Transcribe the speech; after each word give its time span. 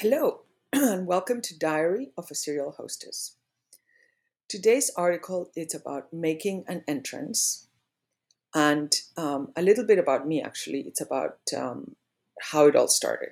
Hello, 0.00 0.42
and 0.72 1.08
welcome 1.08 1.40
to 1.40 1.58
Diary 1.58 2.12
of 2.16 2.30
a 2.30 2.34
Serial 2.36 2.70
Hostess. 2.70 3.34
Today's 4.46 4.92
article 4.96 5.50
is 5.56 5.74
about 5.74 6.12
making 6.12 6.62
an 6.68 6.84
entrance 6.86 7.66
and 8.54 8.94
um, 9.16 9.48
a 9.56 9.62
little 9.62 9.84
bit 9.84 9.98
about 9.98 10.24
me, 10.24 10.40
actually. 10.40 10.82
It's 10.82 11.00
about 11.00 11.38
um, 11.56 11.96
how 12.40 12.68
it 12.68 12.76
all 12.76 12.86
started. 12.86 13.30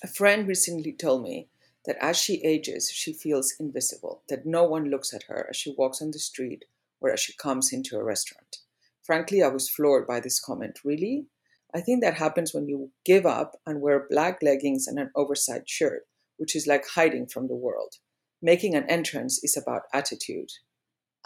A 0.00 0.06
friend 0.06 0.46
recently 0.46 0.92
told 0.92 1.24
me 1.24 1.48
that 1.86 1.96
as 2.00 2.16
she 2.16 2.40
ages, 2.44 2.88
she 2.88 3.12
feels 3.12 3.56
invisible, 3.58 4.22
that 4.28 4.46
no 4.46 4.62
one 4.62 4.84
looks 4.84 5.12
at 5.12 5.24
her 5.24 5.48
as 5.50 5.56
she 5.56 5.74
walks 5.76 6.00
on 6.00 6.12
the 6.12 6.20
street 6.20 6.66
or 7.00 7.10
as 7.10 7.18
she 7.18 7.32
comes 7.32 7.72
into 7.72 7.96
a 7.96 8.04
restaurant. 8.04 8.58
Frankly, 9.02 9.42
I 9.42 9.48
was 9.48 9.68
floored 9.68 10.06
by 10.06 10.20
this 10.20 10.38
comment. 10.38 10.78
Really? 10.84 11.26
I 11.74 11.80
think 11.80 12.02
that 12.02 12.14
happens 12.14 12.54
when 12.54 12.66
you 12.66 12.90
give 13.04 13.26
up 13.26 13.52
and 13.66 13.80
wear 13.80 14.06
black 14.08 14.38
leggings 14.42 14.86
and 14.86 14.98
an 14.98 15.10
oversized 15.14 15.68
shirt, 15.68 16.06
which 16.38 16.56
is 16.56 16.66
like 16.66 16.84
hiding 16.94 17.26
from 17.26 17.48
the 17.48 17.54
world. 17.54 17.94
Making 18.40 18.74
an 18.74 18.88
entrance 18.88 19.42
is 19.42 19.56
about 19.56 19.82
attitude 19.92 20.50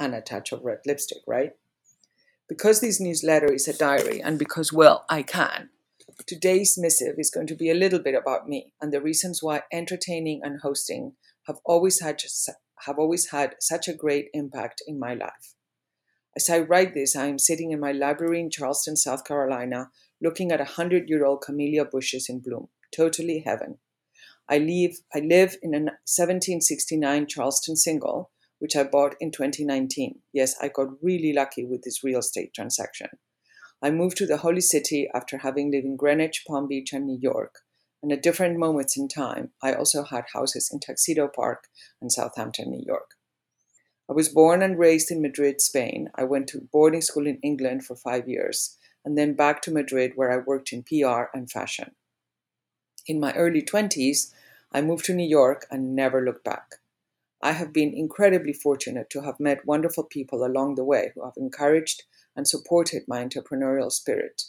and 0.01 0.15
a 0.15 0.21
touch 0.21 0.51
of 0.51 0.65
red 0.65 0.79
lipstick, 0.87 1.23
right? 1.27 1.53
Because 2.49 2.81
this 2.81 3.01
newsletter 3.01 3.53
is 3.53 3.69
a 3.69 3.77
diary 3.77 4.21
and 4.21 4.39
because, 4.39 4.73
well, 4.73 5.05
I 5.09 5.23
can, 5.23 5.71
today's 6.27 6.77
missive 6.77 7.15
is 7.19 7.31
going 7.31 7.47
to 7.47 7.55
be 7.55 7.71
a 7.71 7.75
little 7.75 8.01
bit 8.01 8.15
about 8.15 8.49
me 8.49 8.73
and 8.81 8.93
the 8.93 9.01
reasons 9.01 9.43
why 9.43 9.63
entertaining 9.73 10.41
and 10.43 10.61
hosting 10.61 11.13
have 11.47 11.59
always 11.65 12.01
had, 12.01 12.21
have 12.87 12.99
always 12.99 13.31
had 13.31 13.55
such 13.61 13.89
a 13.89 13.95
great 13.95 14.29
impact 14.35 14.83
in 14.87 14.99
my 14.99 15.15
life. 15.15 15.55
As 16.35 16.49
I 16.49 16.61
write 16.61 16.95
this, 16.95 17.15
I 17.15 17.27
am 17.27 17.39
sitting 17.39 17.73
in 17.73 17.81
my 17.81 17.93
library 17.93 18.41
in 18.41 18.51
Charleston, 18.51 18.97
South 18.97 19.25
Carolina, 19.25 19.91
looking 20.23 20.51
at 20.51 20.63
a 20.63 20.77
hundred 20.77 21.09
year 21.09 21.27
old 21.27 21.43
camellia 21.43 21.85
bushes 21.85 22.29
in 22.29 22.41
bloom. 22.41 22.69
Totally 22.95 23.43
heaven. 23.45 23.79
I 24.49 24.59
live, 24.59 24.97
I 25.15 25.21
live 25.21 25.57
in 25.63 25.75
a 25.75 25.79
1769 25.79 27.27
Charleston 27.27 27.77
single, 27.77 28.31
which 28.61 28.75
I 28.77 28.85
bought 28.85 29.15
in 29.21 29.31
2019. 29.31 30.21
Yes, 30.33 30.55
I 30.61 30.69
got 30.69 31.03
really 31.03 31.33
lucky 31.33 31.65
with 31.65 31.83
this 31.83 32.03
real 32.03 32.21
estate 32.21 32.55
transaction. 32.55 33.09
I 33.83 33.91
moved 33.91 34.17
to 34.19 34.27
the 34.27 34.39
Holy 34.39 34.61
City 34.61 35.09
after 35.15 35.39
having 35.39 35.71
lived 35.71 35.85
in 35.85 35.97
Greenwich, 35.97 36.45
Palm 36.47 36.67
Beach, 36.67 36.93
and 36.93 37.07
New 37.07 37.19
York. 37.21 37.57
And 38.03 38.11
at 38.11 38.23
different 38.23 38.59
moments 38.59 38.97
in 38.97 39.09
time, 39.09 39.51
I 39.63 39.75
also 39.75 40.03
had 40.05 40.25
houses 40.33 40.71
in 40.73 40.81
Tuxedo 40.81 41.29
Park 41.29 41.69
and 42.01 42.11
Southampton, 42.11 42.71
New 42.71 42.83
York. 42.87 43.11
I 44.13 44.15
was 44.15 44.29
born 44.29 44.63
and 44.63 44.79
raised 44.79 45.11
in 45.11 45.23
Madrid, 45.23 45.63
Spain. 45.63 46.11
I 46.15 46.25
went 46.25 46.47
to 46.49 46.69
boarding 46.71 47.01
school 47.01 47.27
in 47.27 47.39
England 47.39 47.87
for 47.87 47.97
five 47.97 48.29
years 48.29 48.77
and 49.07 49.17
then 49.17 49.33
back 49.33 49.63
to 49.63 49.71
Madrid, 49.71 50.13
where 50.17 50.31
I 50.31 50.37
worked 50.37 50.71
in 50.71 50.83
PR 50.83 51.31
and 51.33 51.51
fashion. 51.51 51.93
In 53.07 53.19
my 53.19 53.33
early 53.33 53.63
20s, 53.63 54.35
I 54.71 54.83
moved 54.83 55.07
to 55.07 55.15
New 55.15 55.27
York 55.27 55.65
and 55.71 55.97
never 55.97 56.23
looked 56.23 56.45
back. 56.45 56.75
I 57.41 57.53
have 57.53 57.73
been 57.73 57.95
incredibly 57.95 58.53
fortunate 58.53 59.09
to 59.09 59.23
have 59.23 59.41
met 59.41 59.65
wonderful 59.65 60.05
people 60.05 60.45
along 60.45 60.75
the 60.75 60.85
way 60.85 61.13
who 61.15 61.25
have 61.25 61.39
encouraged 61.39 62.03
and 62.37 62.47
supported 62.47 63.05
my 63.09 63.25
entrepreneurial 63.25 63.91
spirit. 63.91 64.43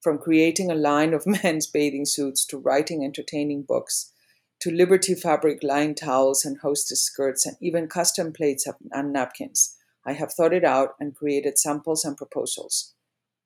From 0.00 0.18
creating 0.18 0.70
a 0.70 0.76
line 0.76 1.14
of 1.14 1.26
men's 1.42 1.66
bathing 1.66 2.06
suits 2.06 2.46
to 2.46 2.58
writing 2.58 3.04
entertaining 3.04 3.62
books 3.62 4.12
to 4.60 4.70
Liberty 4.70 5.14
fabric 5.14 5.62
lined 5.62 5.96
towels 5.96 6.44
and 6.44 6.58
hostess 6.58 7.02
skirts 7.02 7.46
and 7.46 7.56
even 7.60 7.88
custom 7.88 8.32
plates 8.32 8.66
and 8.92 9.12
napkins, 9.12 9.76
I 10.06 10.12
have 10.12 10.32
thought 10.32 10.52
it 10.52 10.64
out 10.64 10.94
and 11.00 11.14
created 11.14 11.58
samples 11.58 12.04
and 12.04 12.16
proposals 12.16 12.94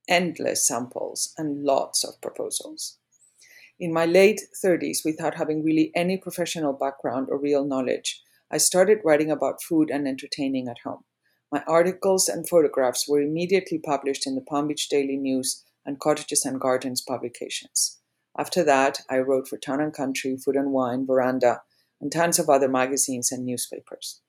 endless 0.09 0.67
samples 0.67 1.33
and 1.39 1.65
lots 1.65 2.05
of 2.05 2.21
proposals. 2.21 2.99
In 3.79 3.93
my 3.93 4.07
late 4.07 4.41
30s, 4.65 4.99
without 5.05 5.35
having 5.35 5.65
really 5.65 5.91
any 5.95 6.17
professional 6.17 6.73
background 6.73 7.29
or 7.31 7.39
real 7.39 7.65
knowledge, 7.65 8.21
I 8.51 8.59
started 8.59 9.01
writing 9.05 9.31
about 9.31 9.63
food 9.63 9.91
and 9.91 10.07
entertaining 10.07 10.69
at 10.69 10.79
home. 10.85 11.05
My 11.51 11.63
articles 11.67 12.29
and 12.29 12.49
photographs 12.49 13.09
were 13.09 13.21
immediately 13.21 13.79
published 13.79 14.27
in 14.27 14.35
the 14.35 14.41
Palm 14.41 14.69
Beach 14.69 14.89
Daily 14.89 15.17
News 15.17 15.65
and 15.85 15.99
Cottages 15.99 16.45
and 16.45 16.61
Gardens 16.61 17.03
publications. 17.03 18.01
After 18.37 18.65
that, 18.65 19.01
I 19.09 19.19
wrote 19.19 19.49
for 19.49 19.59
Town 19.59 19.81
and 19.81 19.93
Country, 19.93 20.37
Food 20.37 20.57
and 20.57 20.73
Wine, 20.73 21.07
Veranda, 21.07 21.63
and 22.01 22.11
tons 22.11 22.39
of 22.39 22.49
other 22.49 22.69
magazines 22.69 23.31
and 23.31 23.45
newspapers. 23.45 24.21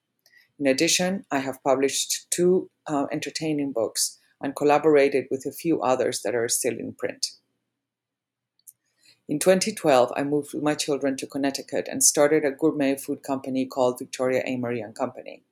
In 0.60 0.68
addition, 0.68 1.26
I 1.32 1.40
have 1.40 1.64
published 1.64 2.28
two 2.30 2.70
uh, 2.88 3.08
entertaining 3.12 3.72
books 3.72 4.20
and 4.42 4.56
collaborated 4.56 5.26
with 5.32 5.46
a 5.46 5.52
few 5.52 5.82
others 5.82 6.22
that 6.24 6.36
are 6.36 6.48
still 6.48 6.78
in 6.78 6.94
print. 6.94 7.28
In 9.28 9.40
2012, 9.40 10.14
I 10.16 10.24
moved 10.24 10.54
with 10.54 10.62
my 10.62 10.76
children 10.76 11.18
to 11.18 11.26
Connecticut 11.26 11.88
and 11.90 12.04
started 12.04 12.46
a 12.46 12.52
gourmet 12.52 12.96
food 12.96 13.24
company 13.24 13.66
called 13.66 13.98
Victoria 13.98 14.44
Amory 14.46 14.82
and 14.82 14.94
Company. 14.94 15.44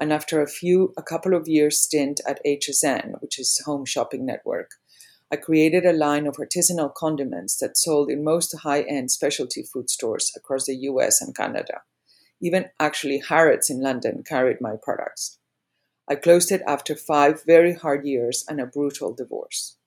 And 0.00 0.12
after 0.12 0.40
a 0.40 0.48
few, 0.48 0.94
a 0.96 1.02
couple 1.02 1.34
of 1.34 1.46
years 1.46 1.78
stint 1.78 2.20
at 2.26 2.40
HSN, 2.44 3.20
which 3.20 3.38
is 3.38 3.60
Home 3.66 3.84
Shopping 3.84 4.24
Network, 4.24 4.70
I 5.32 5.36
created 5.36 5.86
a 5.86 5.94
line 5.94 6.26
of 6.26 6.36
artisanal 6.36 6.92
condiments 6.92 7.56
that 7.56 7.78
sold 7.78 8.10
in 8.10 8.22
most 8.22 8.54
high-end 8.54 9.10
specialty 9.10 9.62
food 9.62 9.88
stores 9.88 10.30
across 10.36 10.66
the 10.66 10.76
US 10.90 11.22
and 11.22 11.34
Canada. 11.34 11.80
Even 12.42 12.66
actually 12.78 13.22
Harrods 13.26 13.70
in 13.70 13.80
London 13.80 14.24
carried 14.28 14.60
my 14.60 14.74
products. 14.76 15.38
I 16.06 16.16
closed 16.16 16.52
it 16.52 16.60
after 16.66 16.94
five 16.94 17.44
very 17.46 17.72
hard 17.72 18.04
years 18.04 18.44
and 18.46 18.60
a 18.60 18.66
brutal 18.66 19.14
divorce. 19.14 19.78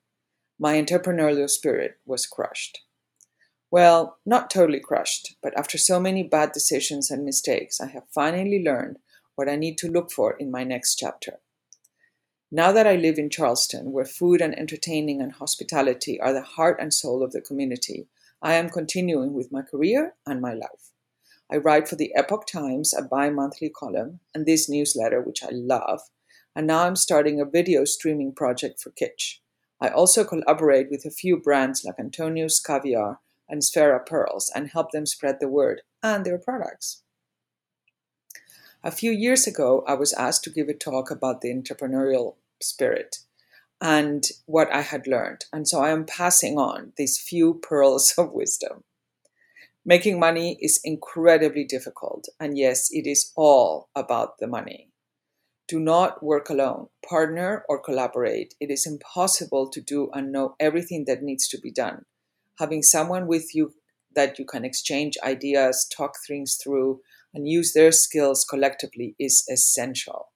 My 0.58 0.82
entrepreneurial 0.82 1.48
spirit 1.48 2.00
was 2.04 2.26
crushed. 2.26 2.80
Well, 3.70 4.18
not 4.26 4.50
totally 4.50 4.80
crushed, 4.80 5.36
but 5.44 5.56
after 5.56 5.78
so 5.78 6.00
many 6.00 6.24
bad 6.24 6.50
decisions 6.50 7.08
and 7.08 7.24
mistakes, 7.24 7.80
I 7.80 7.86
have 7.88 8.08
finally 8.12 8.64
learned 8.64 8.98
what 9.36 9.48
I 9.48 9.54
need 9.54 9.78
to 9.78 9.90
look 9.92 10.10
for 10.10 10.32
in 10.32 10.50
my 10.50 10.64
next 10.64 10.96
chapter. 10.96 11.38
Now 12.52 12.70
that 12.70 12.86
I 12.86 12.94
live 12.94 13.18
in 13.18 13.28
Charleston, 13.28 13.90
where 13.90 14.04
food 14.04 14.40
and 14.40 14.56
entertaining 14.56 15.20
and 15.20 15.32
hospitality 15.32 16.20
are 16.20 16.32
the 16.32 16.42
heart 16.42 16.78
and 16.80 16.94
soul 16.94 17.24
of 17.24 17.32
the 17.32 17.40
community, 17.40 18.06
I 18.40 18.54
am 18.54 18.70
continuing 18.70 19.32
with 19.32 19.50
my 19.50 19.62
career 19.62 20.14
and 20.24 20.40
my 20.40 20.52
life. 20.54 20.92
I 21.50 21.56
write 21.56 21.88
for 21.88 21.96
the 21.96 22.12
Epoch 22.14 22.46
Times, 22.46 22.94
a 22.94 23.02
bi 23.02 23.30
monthly 23.30 23.68
column, 23.68 24.20
and 24.32 24.46
this 24.46 24.68
newsletter, 24.68 25.20
which 25.20 25.42
I 25.42 25.48
love. 25.50 26.02
And 26.54 26.68
now 26.68 26.84
I'm 26.84 26.94
starting 26.94 27.40
a 27.40 27.44
video 27.44 27.84
streaming 27.84 28.32
project 28.32 28.80
for 28.80 28.90
Kitsch. 28.90 29.38
I 29.80 29.88
also 29.88 30.22
collaborate 30.22 30.88
with 30.88 31.04
a 31.04 31.10
few 31.10 31.40
brands 31.40 31.84
like 31.84 31.98
Antonio's 31.98 32.60
Caviar 32.60 33.18
and 33.48 33.60
Sfera 33.60 34.06
Pearls 34.06 34.52
and 34.54 34.68
help 34.68 34.92
them 34.92 35.04
spread 35.04 35.38
the 35.40 35.48
word 35.48 35.82
and 36.00 36.24
their 36.24 36.38
products. 36.38 37.02
A 38.86 38.92
few 38.92 39.10
years 39.10 39.48
ago, 39.48 39.82
I 39.88 39.94
was 39.94 40.12
asked 40.12 40.44
to 40.44 40.50
give 40.50 40.68
a 40.68 40.72
talk 40.72 41.10
about 41.10 41.40
the 41.40 41.52
entrepreneurial 41.52 42.36
spirit 42.62 43.16
and 43.80 44.24
what 44.46 44.72
I 44.72 44.82
had 44.82 45.08
learned. 45.08 45.44
And 45.52 45.66
so 45.66 45.80
I 45.80 45.90
am 45.90 46.04
passing 46.04 46.56
on 46.56 46.92
these 46.96 47.18
few 47.18 47.54
pearls 47.68 48.14
of 48.16 48.30
wisdom. 48.30 48.84
Making 49.84 50.20
money 50.20 50.56
is 50.60 50.78
incredibly 50.84 51.64
difficult. 51.64 52.28
And 52.38 52.56
yes, 52.56 52.86
it 52.92 53.08
is 53.08 53.32
all 53.34 53.88
about 53.96 54.38
the 54.38 54.46
money. 54.46 54.90
Do 55.66 55.80
not 55.80 56.22
work 56.22 56.48
alone. 56.48 56.86
Partner 57.04 57.64
or 57.68 57.82
collaborate. 57.82 58.54
It 58.60 58.70
is 58.70 58.86
impossible 58.86 59.68
to 59.70 59.80
do 59.80 60.10
and 60.14 60.30
know 60.30 60.54
everything 60.60 61.06
that 61.06 61.24
needs 61.24 61.48
to 61.48 61.58
be 61.58 61.72
done. 61.72 62.04
Having 62.60 62.84
someone 62.84 63.26
with 63.26 63.52
you 63.52 63.74
that 64.14 64.38
you 64.38 64.44
can 64.44 64.64
exchange 64.64 65.18
ideas, 65.24 65.84
talk 65.92 66.14
things 66.24 66.56
through, 66.62 67.00
and 67.34 67.48
use 67.48 67.72
their 67.72 67.92
skills 67.92 68.44
collectively 68.48 69.14
is 69.18 69.44
essential. 69.50 70.32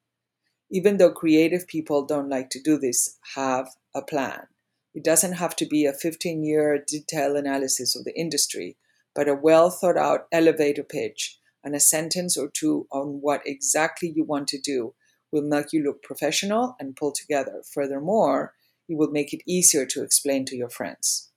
Even 0.70 0.98
though 0.98 1.12
creative 1.12 1.66
people 1.66 2.04
don't 2.04 2.28
like 2.28 2.50
to 2.50 2.62
do 2.62 2.78
this, 2.78 3.18
have 3.34 3.68
a 3.94 4.02
plan. 4.02 4.46
It 4.94 5.04
doesn't 5.04 5.34
have 5.34 5.56
to 5.56 5.66
be 5.66 5.86
a 5.86 5.92
15 5.92 6.44
year 6.44 6.82
detailed 6.86 7.36
analysis 7.36 7.96
of 7.96 8.04
the 8.04 8.18
industry 8.18 8.76
but 9.14 9.28
a 9.28 9.34
well 9.34 9.70
thought 9.70 9.96
out 9.96 10.26
elevator 10.32 10.82
pitch 10.82 11.38
and 11.64 11.74
a 11.74 11.80
sentence 11.80 12.36
or 12.36 12.48
two 12.48 12.86
on 12.90 13.20
what 13.20 13.42
exactly 13.44 14.12
you 14.14 14.24
want 14.24 14.48
to 14.48 14.60
do 14.60 14.94
will 15.32 15.42
make 15.42 15.72
you 15.72 15.82
look 15.82 16.02
professional 16.02 16.74
and 16.80 16.96
pull 16.96 17.12
together. 17.12 17.62
Furthermore, 17.72 18.54
it 18.88 18.96
will 18.96 19.10
make 19.10 19.32
it 19.32 19.42
easier 19.46 19.86
to 19.86 20.02
explain 20.02 20.44
to 20.46 20.56
your 20.56 20.70
friends. 20.70 21.30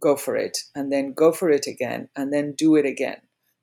Go 0.00 0.16
for 0.16 0.36
it, 0.36 0.58
and 0.74 0.90
then 0.90 1.12
go 1.12 1.30
for 1.30 1.50
it 1.50 1.66
again, 1.66 2.08
and 2.16 2.32
then 2.32 2.54
do 2.56 2.74
it 2.74 2.84
again. 2.84 3.20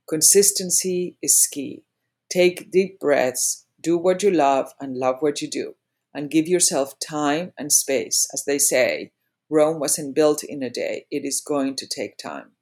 Consistency 0.10 1.18
is 1.22 1.48
key. 1.52 1.84
Take 2.32 2.72
deep 2.72 3.00
breaths, 3.00 3.68
do 3.80 3.96
what 3.96 4.24
you 4.24 4.32
love, 4.32 4.74
and 4.80 4.98
love 4.98 5.18
what 5.20 5.40
you 5.40 5.48
do, 5.48 5.76
and 6.16 6.32
give 6.32 6.48
yourself 6.48 6.98
time 6.98 7.54
and 7.60 7.72
space. 7.72 8.28
As 8.34 8.44
they 8.44 8.58
say, 8.58 9.12
Rome 9.52 9.80
wasn't 9.80 10.16
built 10.16 10.44
in 10.44 10.64
a 10.64 10.70
day, 10.72 11.06
it 11.12 11.26
is 11.26 11.42
going 11.42 11.76
to 11.76 11.88
take 11.88 12.18
time. 12.18 12.54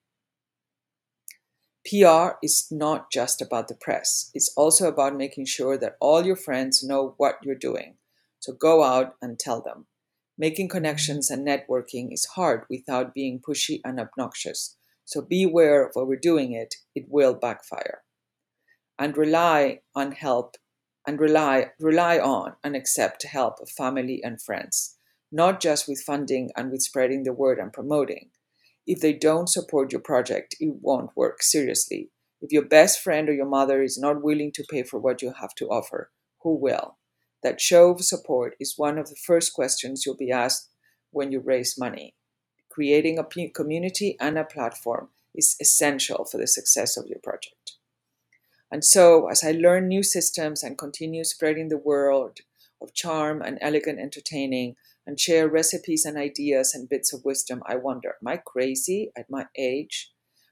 PR 1.90 2.36
is 2.44 2.68
not 2.70 3.10
just 3.14 3.42
about 3.42 3.70
the 3.70 3.76
press. 3.76 4.30
It's 4.34 4.52
also 4.58 4.90
about 4.90 5.16
making 5.16 5.46
sure 5.46 5.78
that 5.78 5.96
all 6.02 6.26
your 6.26 6.36
friends 6.36 6.84
know 6.84 7.14
what 7.16 7.38
you're 7.44 7.56
doing. 7.56 7.96
So 8.40 8.52
go 8.52 8.84
out 8.84 9.16
and 9.22 9.40
tell 9.40 9.62
them. 9.62 9.86
Making 10.38 10.68
connections 10.68 11.32
and 11.32 11.48
networking 11.48 12.12
is 12.12 12.26
hard 12.36 12.66
without 12.70 13.14
being 13.14 13.40
pushy 13.40 13.80
and 13.86 14.02
obnoxious. 14.02 14.76
So 15.08 15.22
beware 15.22 15.86
of 15.86 15.94
overdoing 15.96 16.52
it, 16.52 16.76
it 16.94 17.06
will 17.08 17.34
backfire. 17.34 18.02
And 19.00 19.16
rely 19.16 19.80
on 19.96 20.12
help 20.12 20.58
and 21.08 21.18
rely 21.18 21.72
rely 21.80 22.20
on 22.20 22.56
and 22.62 22.76
accept 22.76 23.24
help 23.24 23.62
of 23.62 23.70
family 23.70 24.20
and 24.22 24.42
friends, 24.42 24.98
not 25.32 25.62
just 25.62 25.88
with 25.88 26.04
funding 26.06 26.50
and 26.58 26.72
with 26.72 26.82
spreading 26.82 27.24
the 27.24 27.32
word 27.32 27.58
and 27.58 27.72
promoting. 27.72 28.32
If 28.86 29.00
they 29.00 29.14
don't 29.14 29.48
support 29.48 29.94
your 29.94 30.02
project, 30.02 30.58
it 30.60 30.76
won't 30.82 31.16
work 31.16 31.42
seriously. 31.42 32.12
If 32.42 32.52
your 32.52 32.66
best 32.66 33.00
friend 33.00 33.30
or 33.30 33.34
your 33.34 33.48
mother 33.48 33.82
is 33.82 33.98
not 33.98 34.22
willing 34.22 34.52
to 34.56 34.66
pay 34.70 34.84
for 34.84 35.00
what 35.00 35.22
you 35.22 35.32
have 35.40 35.56
to 35.56 35.68
offer, 35.68 36.12
who 36.42 36.54
will? 36.54 36.98
That 37.44 37.62
show 37.62 37.92
of 37.92 38.04
support 38.04 38.56
is 38.60 38.74
one 38.76 38.98
of 38.98 39.08
the 39.08 39.16
first 39.26 39.54
questions 39.54 40.06
you'll 40.06 40.18
be 40.18 40.32
asked 40.32 40.70
when 41.12 41.32
you 41.32 41.40
raise 41.40 41.80
money. 41.80 42.16
Creating 42.78 43.18
a 43.18 43.50
community 43.50 44.16
and 44.20 44.38
a 44.38 44.44
platform 44.44 45.10
is 45.34 45.56
essential 45.60 46.26
for 46.26 46.38
the 46.38 46.46
success 46.46 46.96
of 46.96 47.08
your 47.08 47.18
project. 47.18 47.72
And 48.72 48.86
so, 48.86 49.30
as 49.30 49.44
I 49.44 49.50
learn 49.50 49.88
new 49.88 50.04
systems 50.04 50.62
and 50.62 50.78
continue 50.78 51.24
spreading 51.24 51.70
the 51.70 51.80
world 51.80 52.38
of 52.80 52.94
charm 52.94 53.42
and 53.42 53.58
elegant 53.62 53.98
entertaining 53.98 54.76
and 55.08 55.20
share 55.20 55.48
recipes 55.48 56.06
and 56.06 56.20
ideas 56.20 56.76
and 56.76 56.88
bits 56.88 57.12
of 57.12 57.26
wisdom, 57.26 57.64
I 57.66 57.78
wonder, 57.78 58.10
am 58.22 58.28
I 58.28 58.38
crazy 58.38 59.12
at 59.18 59.26
my 59.28 59.48
age? 59.58 60.12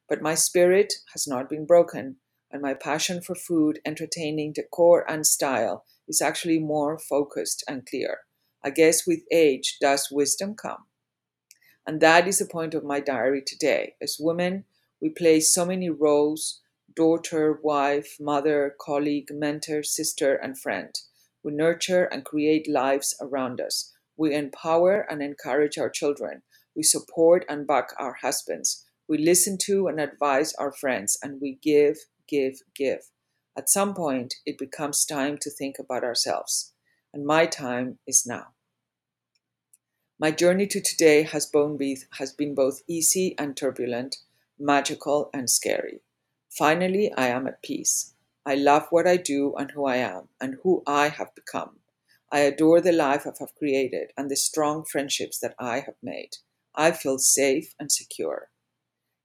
But 0.10 0.24
my 0.24 0.34
spirit 0.34 0.96
has 1.14 1.28
not 1.28 1.48
been 1.48 1.68
broken, 1.68 2.16
and 2.50 2.60
my 2.60 2.74
passion 2.74 3.22
for 3.22 3.36
food, 3.36 3.78
entertaining, 3.86 4.54
decor, 4.54 5.06
and 5.08 5.28
style 5.28 5.86
is 6.08 6.24
actually 6.24 6.58
more 6.58 6.98
focused 6.98 7.64
and 7.68 7.86
clear. 7.86 8.22
I 8.64 8.72
guess 8.72 9.06
with 9.06 9.20
age 9.32 9.78
does 9.80 10.10
wisdom 10.12 10.56
come. 10.56 10.86
And 11.88 12.02
that 12.02 12.28
is 12.28 12.40
the 12.40 12.46
point 12.46 12.74
of 12.74 12.84
my 12.84 13.00
diary 13.00 13.44
today. 13.46 13.96
As 14.02 14.18
women, 14.20 14.66
we 15.02 15.10
play 15.10 15.40
so 15.40 15.66
many 15.66 15.90
roles 15.90 16.62
daughter, 16.96 17.60
wife, 17.62 18.16
mother, 18.20 18.74
colleague, 18.80 19.28
mentor, 19.30 19.84
sister, 19.84 20.36
and 20.36 20.58
friend. 20.58 20.96
We 21.44 21.52
nurture 21.52 22.06
and 22.06 22.24
create 22.24 22.70
lives 22.70 23.16
around 23.22 23.60
us. 23.60 23.92
We 24.18 24.34
empower 24.34 25.06
and 25.10 25.22
encourage 25.22 25.78
our 25.78 25.90
children. 25.90 26.42
We 26.76 26.84
support 26.84 27.46
and 27.50 27.68
back 27.68 27.90
our 28.00 28.14
husbands. 28.22 28.86
We 29.08 29.18
listen 29.18 29.58
to 29.66 29.88
and 29.88 30.00
advise 30.00 30.54
our 30.56 30.72
friends, 30.72 31.18
and 31.22 31.40
we 31.42 31.60
give, 31.62 31.98
give, 32.28 32.62
give. 32.76 33.02
At 33.58 33.70
some 33.70 33.94
point, 33.94 34.36
it 34.46 34.58
becomes 34.58 35.06
time 35.06 35.38
to 35.42 35.52
think 35.52 35.78
about 35.80 36.04
ourselves, 36.04 36.74
and 37.14 37.26
my 37.26 37.46
time 37.46 38.00
is 38.08 38.26
now. 38.26 38.55
My 40.18 40.32
journey 40.32 40.66
to 40.68 40.80
today 40.80 41.24
has 41.24 41.46
been 41.46 42.56
both 42.56 42.84
easy 42.88 43.36
and 43.38 43.58
turbulent, 43.58 44.20
magical 44.58 45.30
and 45.34 45.50
scary. 45.50 46.00
Finally, 46.50 47.12
I 47.18 47.28
am 47.28 47.48
at 47.48 47.62
peace. 47.62 48.14
I 48.46 48.56
love 48.56 48.88
what 48.92 49.06
I 49.06 49.18
do 49.18 49.54
and 49.56 49.72
who 49.72 49.86
I 49.86 49.98
am 49.98 50.30
and 50.40 50.56
who 50.64 50.84
I 50.88 51.10
have 51.10 51.36
become. 51.36 51.80
I 52.32 52.40
adore 52.40 52.80
the 52.80 52.94
life 52.94 53.28
I 53.28 53.32
have 53.42 53.56
created 53.56 54.14
and 54.16 54.32
the 54.32 54.38
strong 54.38 54.86
friendships 54.86 55.38
that 55.40 55.54
I 55.60 55.82
have 55.82 55.98
made. 56.02 56.38
I 56.74 56.92
feel 56.92 57.18
safe 57.18 57.76
and 57.78 57.92
secure. 57.92 58.48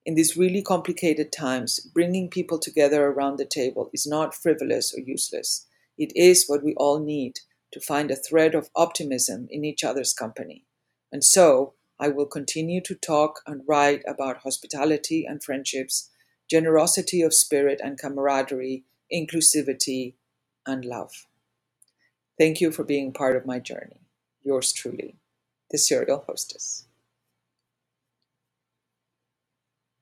In 0.04 0.16
these 0.16 0.36
really 0.36 0.60
complicated 0.60 1.30
times, 1.30 1.78
bringing 1.78 2.28
people 2.28 2.58
together 2.58 3.06
around 3.06 3.36
the 3.36 3.44
table 3.44 3.90
is 3.92 4.08
not 4.08 4.34
frivolous 4.34 4.92
or 4.92 4.98
useless. 4.98 5.68
It 5.96 6.10
is 6.16 6.46
what 6.48 6.64
we 6.64 6.74
all 6.74 6.98
need 6.98 7.38
to 7.70 7.80
find 7.80 8.10
a 8.10 8.16
thread 8.16 8.56
of 8.56 8.70
optimism 8.74 9.46
in 9.52 9.64
each 9.64 9.84
other's 9.84 10.12
company. 10.12 10.64
And 11.12 11.24
so, 11.24 11.74
I 11.98 12.08
will 12.08 12.26
continue 12.26 12.80
to 12.82 12.94
talk 12.94 13.40
and 13.46 13.62
write 13.66 14.02
about 14.06 14.38
hospitality 14.38 15.26
and 15.28 15.42
friendships 15.42 16.10
generosity 16.50 17.22
of 17.22 17.32
spirit 17.32 17.80
and 17.82 17.96
camaraderie, 17.96 18.84
inclusivity, 19.12 20.14
and 20.66 20.84
love. 20.84 21.26
Thank 22.38 22.60
you 22.60 22.72
for 22.72 22.82
being 22.82 23.12
part 23.12 23.36
of 23.36 23.46
my 23.46 23.60
journey. 23.60 24.00
Yours 24.42 24.72
truly, 24.72 25.16
the 25.70 25.78
Serial 25.78 26.24
Hostess. 26.26 26.86